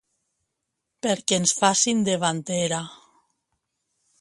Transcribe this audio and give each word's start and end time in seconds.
Perquè 1.07 1.37
ens 1.41 1.53
facin 1.59 2.01
de 2.09 2.15
bandera! 2.25 2.81